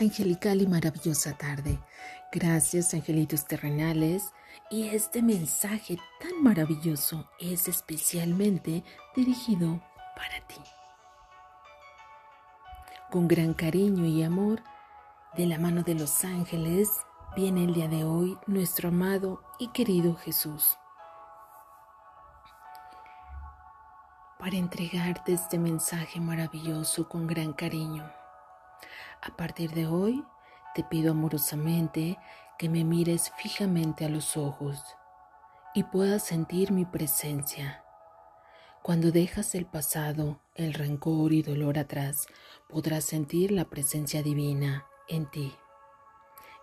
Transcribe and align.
angelical 0.00 0.60
y 0.62 0.66
maravillosa 0.66 1.36
tarde. 1.36 1.78
Gracias, 2.32 2.94
angelitos 2.94 3.46
terrenales. 3.46 4.32
Y 4.70 4.88
este 4.88 5.22
mensaje 5.22 5.98
tan 6.20 6.42
maravilloso 6.42 7.28
es 7.38 7.68
especialmente 7.68 8.84
dirigido 9.14 9.80
para 10.16 10.46
ti. 10.46 10.60
Con 13.10 13.26
gran 13.26 13.54
cariño 13.54 14.06
y 14.06 14.22
amor, 14.22 14.62
de 15.36 15.46
la 15.46 15.58
mano 15.58 15.82
de 15.82 15.94
los 15.94 16.24
ángeles, 16.24 16.88
viene 17.36 17.64
el 17.64 17.74
día 17.74 17.88
de 17.88 18.04
hoy 18.04 18.38
nuestro 18.46 18.88
amado 18.88 19.42
y 19.58 19.68
querido 19.68 20.16
Jesús. 20.16 20.76
Para 24.38 24.56
entregarte 24.56 25.32
este 25.32 25.58
mensaje 25.58 26.20
maravilloso 26.20 27.08
con 27.08 27.26
gran 27.26 27.52
cariño. 27.52 28.19
A 29.22 29.36
partir 29.36 29.72
de 29.72 29.86
hoy, 29.86 30.24
te 30.74 30.84
pido 30.84 31.12
amorosamente 31.12 32.18
que 32.58 32.68
me 32.68 32.84
mires 32.84 33.32
fijamente 33.38 34.04
a 34.04 34.08
los 34.08 34.36
ojos 34.36 34.82
y 35.74 35.84
puedas 35.84 36.22
sentir 36.22 36.72
mi 36.72 36.84
presencia. 36.84 37.84
Cuando 38.82 39.12
dejas 39.12 39.54
el 39.54 39.66
pasado, 39.66 40.40
el 40.54 40.74
rencor 40.74 41.32
y 41.32 41.42
dolor 41.42 41.78
atrás, 41.78 42.26
podrás 42.68 43.04
sentir 43.04 43.50
la 43.52 43.66
presencia 43.66 44.22
divina 44.22 44.86
en 45.08 45.30
ti. 45.30 45.52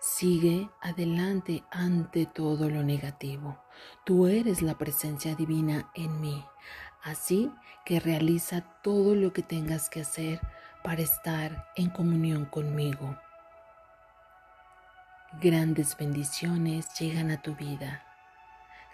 Sigue 0.00 0.70
adelante 0.80 1.64
ante 1.70 2.26
todo 2.26 2.70
lo 2.70 2.82
negativo. 2.82 3.58
Tú 4.04 4.26
eres 4.26 4.62
la 4.62 4.78
presencia 4.78 5.34
divina 5.34 5.90
en 5.94 6.20
mí. 6.20 6.44
Así 7.02 7.52
que 7.84 8.00
realiza 8.00 8.62
todo 8.82 9.14
lo 9.14 9.32
que 9.32 9.42
tengas 9.42 9.90
que 9.90 10.00
hacer 10.00 10.40
para 10.86 11.02
estar 11.02 11.66
en 11.74 11.90
comunión 11.90 12.44
conmigo. 12.44 13.18
Grandes 15.42 15.96
bendiciones 15.96 16.86
llegan 17.00 17.32
a 17.32 17.42
tu 17.42 17.56
vida. 17.56 18.04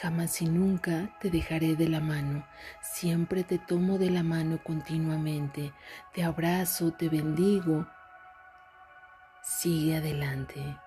Jamás 0.00 0.40
y 0.40 0.46
nunca 0.46 1.14
te 1.20 1.28
dejaré 1.28 1.76
de 1.76 1.90
la 1.90 2.00
mano, 2.00 2.46
siempre 2.80 3.44
te 3.44 3.58
tomo 3.58 3.98
de 3.98 4.08
la 4.08 4.22
mano 4.22 4.60
continuamente, 4.64 5.74
te 6.14 6.24
abrazo, 6.24 6.92
te 6.92 7.10
bendigo. 7.10 7.86
Sigue 9.42 9.98
adelante. 9.98 10.78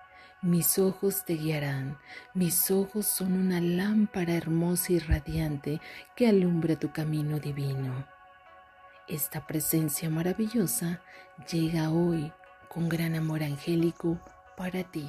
Mis 0.42 0.80
ojos 0.80 1.24
te 1.24 1.34
guiarán, 1.34 1.96
mis 2.34 2.72
ojos 2.72 3.06
son 3.06 3.34
una 3.34 3.60
lámpara 3.60 4.32
hermosa 4.34 4.94
y 4.94 4.98
radiante 4.98 5.80
que 6.16 6.26
alumbra 6.26 6.74
tu 6.74 6.90
camino 6.90 7.38
divino. 7.38 8.17
Esta 9.08 9.46
presencia 9.46 10.10
maravillosa 10.10 11.00
llega 11.50 11.88
hoy 11.88 12.30
con 12.68 12.90
gran 12.90 13.14
amor 13.14 13.42
angélico 13.42 14.20
para 14.54 14.84
ti. 14.84 15.08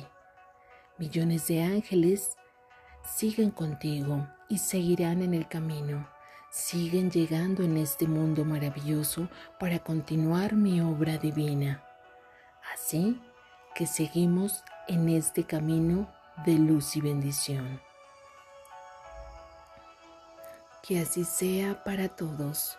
Millones 0.97 1.47
de 1.47 1.63
ángeles 1.63 2.37
siguen 3.03 3.51
contigo 3.51 4.25
y 4.47 4.59
seguirán 4.59 5.21
en 5.21 5.33
el 5.33 5.49
camino. 5.49 6.09
Siguen 6.49 7.11
llegando 7.11 7.61
en 7.61 7.75
este 7.75 8.07
mundo 8.07 8.45
maravilloso 8.45 9.27
para 9.59 9.79
continuar 9.79 10.53
mi 10.53 10.79
obra 10.79 11.17
divina. 11.17 11.83
Así 12.73 13.21
que 13.75 13.85
seguimos 13.85 14.63
en 14.87 15.09
este 15.09 15.43
camino 15.43 16.09
de 16.45 16.53
luz 16.53 16.95
y 16.95 17.01
bendición. 17.01 17.81
Que 20.83 21.01
así 21.01 21.25
sea 21.25 21.83
para 21.83 22.07
todos 22.07 22.77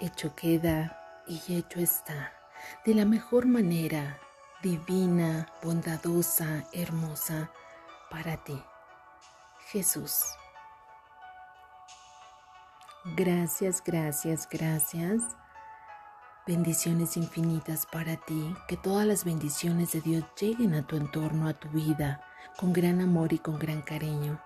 hecho 0.00 0.34
queda 0.34 1.22
y 1.26 1.54
hecho 1.54 1.80
está, 1.80 2.32
de 2.84 2.94
la 2.94 3.04
mejor 3.04 3.46
manera, 3.46 4.18
divina, 4.62 5.46
bondadosa, 5.62 6.64
hermosa, 6.72 7.50
para 8.10 8.36
ti, 8.42 8.60
Jesús. 9.70 10.22
Gracias, 13.16 13.82
gracias, 13.84 14.48
gracias. 14.50 15.22
Bendiciones 16.46 17.16
infinitas 17.16 17.86
para 17.86 18.16
ti, 18.16 18.54
que 18.66 18.76
todas 18.76 19.06
las 19.06 19.24
bendiciones 19.24 19.92
de 19.92 20.00
Dios 20.00 20.24
lleguen 20.38 20.74
a 20.74 20.86
tu 20.86 20.96
entorno, 20.96 21.48
a 21.48 21.54
tu 21.54 21.68
vida, 21.68 22.22
con 22.58 22.72
gran 22.72 23.00
amor 23.00 23.32
y 23.32 23.38
con 23.38 23.58
gran 23.58 23.82
cariño. 23.82 24.40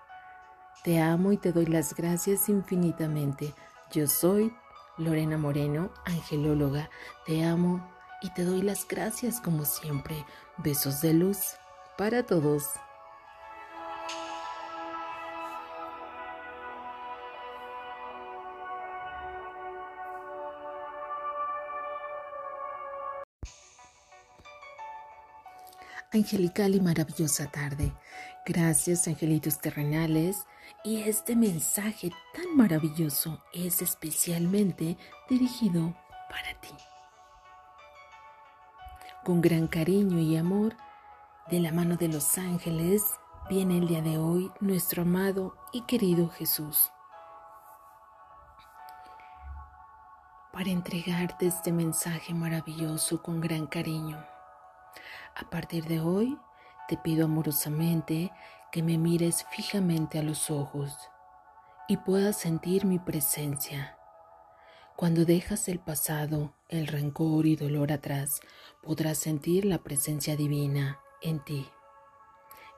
Te 0.82 1.00
amo 1.00 1.32
y 1.32 1.38
te 1.38 1.52
doy 1.52 1.66
las 1.66 1.94
gracias 1.94 2.48
infinitamente. 2.48 3.54
Yo 3.90 4.06
soy 4.06 4.52
Lorena 4.96 5.36
Moreno, 5.38 5.90
angelóloga, 6.04 6.88
te 7.26 7.44
amo 7.44 7.86
y 8.22 8.30
te 8.30 8.44
doy 8.44 8.62
las 8.62 8.86
gracias 8.86 9.40
como 9.40 9.64
siempre. 9.64 10.24
Besos 10.58 11.00
de 11.00 11.12
luz 11.14 11.56
para 11.98 12.24
todos. 12.24 12.64
angelical 26.14 26.74
y 26.74 26.80
maravillosa 26.80 27.50
tarde. 27.50 27.92
Gracias, 28.46 29.08
angelitos 29.08 29.60
terrenales. 29.60 30.44
Y 30.84 31.02
este 31.02 31.36
mensaje 31.36 32.10
maravilloso 32.54 33.38
es 33.52 33.82
especialmente 33.82 34.96
dirigido 35.28 35.94
para 36.30 36.58
ti. 36.60 36.74
Con 39.24 39.40
gran 39.40 39.66
cariño 39.66 40.18
y 40.18 40.36
amor, 40.36 40.76
de 41.50 41.60
la 41.60 41.72
mano 41.72 41.96
de 41.96 42.08
los 42.08 42.38
ángeles, 42.38 43.02
viene 43.48 43.78
el 43.78 43.88
día 43.88 44.02
de 44.02 44.18
hoy 44.18 44.50
nuestro 44.60 45.02
amado 45.02 45.56
y 45.72 45.82
querido 45.82 46.28
Jesús. 46.30 46.90
Para 50.52 50.70
entregarte 50.70 51.46
este 51.46 51.72
mensaje 51.72 52.32
maravilloso 52.32 53.20
con 53.22 53.40
gran 53.40 53.66
cariño. 53.66 54.24
A 55.34 55.50
partir 55.50 55.84
de 55.86 56.00
hoy, 56.00 56.38
te 56.88 56.96
pido 56.96 57.24
amorosamente 57.24 58.30
que 58.70 58.82
me 58.82 58.96
mires 58.96 59.44
fijamente 59.50 60.18
a 60.18 60.22
los 60.22 60.50
ojos 60.50 61.10
y 61.88 61.98
puedas 61.98 62.36
sentir 62.36 62.84
mi 62.84 62.98
presencia. 62.98 63.98
Cuando 64.96 65.24
dejas 65.24 65.68
el 65.68 65.80
pasado, 65.80 66.54
el 66.68 66.86
rencor 66.86 67.46
y 67.46 67.56
dolor 67.56 67.92
atrás, 67.92 68.40
podrás 68.82 69.18
sentir 69.18 69.64
la 69.64 69.78
presencia 69.78 70.36
divina 70.36 71.00
en 71.20 71.44
ti. 71.44 71.66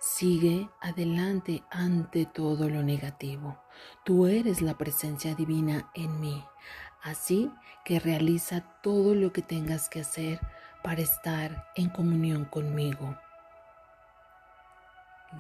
Sigue 0.00 0.68
adelante 0.80 1.62
ante 1.70 2.26
todo 2.26 2.68
lo 2.68 2.82
negativo. 2.82 3.58
Tú 4.04 4.26
eres 4.26 4.62
la 4.62 4.78
presencia 4.78 5.34
divina 5.34 5.90
en 5.94 6.20
mí. 6.20 6.44
Así 7.02 7.50
que 7.84 8.00
realiza 8.00 8.62
todo 8.82 9.14
lo 9.14 9.32
que 9.32 9.42
tengas 9.42 9.88
que 9.88 10.00
hacer 10.00 10.40
para 10.82 11.02
estar 11.02 11.66
en 11.76 11.90
comunión 11.90 12.44
conmigo. 12.46 13.16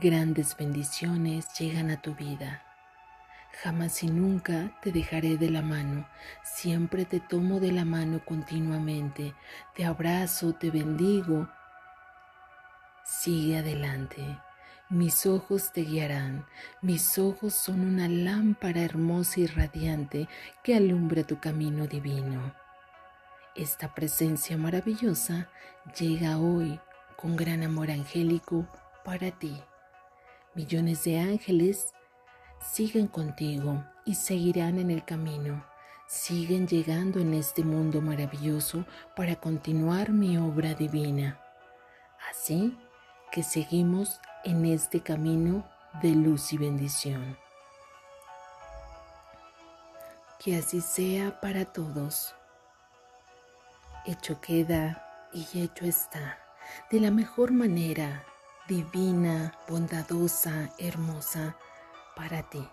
Grandes 0.00 0.56
bendiciones 0.56 1.46
llegan 1.58 1.90
a 1.90 2.02
tu 2.02 2.14
vida. 2.14 2.65
Jamás 3.62 4.02
y 4.02 4.08
nunca 4.08 4.78
te 4.82 4.92
dejaré 4.92 5.38
de 5.38 5.48
la 5.48 5.62
mano, 5.62 6.06
siempre 6.42 7.06
te 7.06 7.20
tomo 7.20 7.58
de 7.58 7.72
la 7.72 7.86
mano 7.86 8.22
continuamente, 8.22 9.34
te 9.74 9.86
abrazo, 9.86 10.52
te 10.52 10.70
bendigo. 10.70 11.48
Sigue 13.02 13.58
adelante. 13.58 14.38
Mis 14.88 15.26
ojos 15.26 15.72
te 15.72 15.80
guiarán, 15.80 16.46
mis 16.80 17.18
ojos 17.18 17.54
son 17.54 17.80
una 17.80 18.08
lámpara 18.08 18.82
hermosa 18.82 19.40
y 19.40 19.46
radiante 19.46 20.28
que 20.62 20.76
alumbra 20.76 21.24
tu 21.24 21.40
camino 21.40 21.88
divino. 21.88 22.54
Esta 23.56 23.94
presencia 23.94 24.56
maravillosa 24.56 25.48
llega 25.98 26.38
hoy 26.38 26.78
con 27.16 27.34
gran 27.34 27.64
amor 27.64 27.90
angélico 27.90 28.68
para 29.02 29.32
ti. 29.32 29.60
Millones 30.54 31.02
de 31.02 31.18
ángeles 31.18 31.95
siguen 32.60 33.06
contigo 33.06 33.84
y 34.04 34.14
seguirán 34.14 34.78
en 34.78 34.90
el 34.90 35.04
camino. 35.04 35.64
Siguen 36.08 36.68
llegando 36.68 37.20
en 37.20 37.34
este 37.34 37.64
mundo 37.64 38.00
maravilloso 38.00 38.84
para 39.16 39.36
continuar 39.36 40.10
mi 40.10 40.38
obra 40.38 40.74
divina. 40.74 41.40
Así 42.30 42.78
que 43.32 43.42
seguimos 43.42 44.20
en 44.44 44.64
este 44.66 45.00
camino 45.00 45.68
de 46.02 46.10
luz 46.10 46.52
y 46.52 46.58
bendición. 46.58 47.36
Que 50.38 50.56
así 50.56 50.80
sea 50.80 51.40
para 51.40 51.64
todos 51.64 52.36
hecho 54.06 54.40
queda 54.40 55.02
y 55.32 55.46
hecho 55.60 55.84
está, 55.84 56.38
de 56.90 57.00
la 57.00 57.10
mejor 57.10 57.50
manera, 57.50 58.24
divina, 58.68 59.52
bondadosa, 59.68 60.70
hermosa, 60.78 61.56
para 62.16 62.42
ti, 62.42 62.66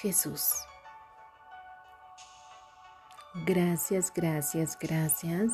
Jesús. 0.00 0.54
Gracias, 3.46 4.12
gracias, 4.12 4.76
gracias. 4.80 5.52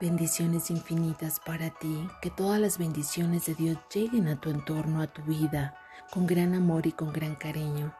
Bendiciones 0.00 0.70
infinitas 0.70 1.40
para 1.40 1.70
ti, 1.70 2.08
que 2.20 2.30
todas 2.30 2.60
las 2.60 2.78
bendiciones 2.78 3.46
de 3.46 3.54
Dios 3.54 3.78
lleguen 3.92 4.28
a 4.28 4.40
tu 4.40 4.50
entorno, 4.50 5.00
a 5.00 5.06
tu 5.06 5.22
vida, 5.22 5.76
con 6.12 6.26
gran 6.26 6.54
amor 6.54 6.86
y 6.86 6.92
con 6.92 7.12
gran 7.12 7.34
cariño. 7.34 7.92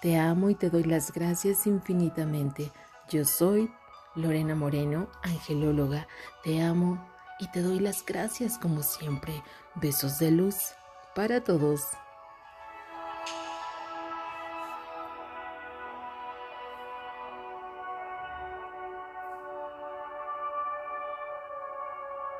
Te 0.00 0.18
amo 0.18 0.50
y 0.50 0.54
te 0.54 0.68
doy 0.68 0.82
las 0.82 1.12
gracias 1.12 1.66
infinitamente. 1.66 2.72
Yo 3.08 3.24
soy 3.24 3.72
Lorena 4.16 4.54
Moreno, 4.54 5.08
angelóloga. 5.22 6.08
Te 6.42 6.60
amo 6.60 7.06
y 7.38 7.46
te 7.52 7.62
doy 7.62 7.78
las 7.78 8.04
gracias 8.04 8.58
como 8.58 8.82
siempre. 8.82 9.42
Besos 9.76 10.18
de 10.18 10.32
luz 10.32 10.72
para 11.14 11.44
todos. 11.44 11.84